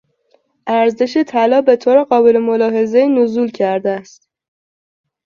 ارزش 0.67 1.17
طلا 1.27 1.61
به 1.61 1.75
طور 1.75 2.03
قابل 2.03 2.37
ملاحظهای 2.37 3.07
نزول 3.09 3.51
کرده 3.51 3.89
است. 3.89 4.29